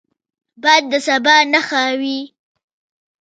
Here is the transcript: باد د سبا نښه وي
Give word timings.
باد 0.63 0.83
د 0.91 0.93
سبا 1.07 1.35
نښه 1.51 1.83
وي 1.99 2.19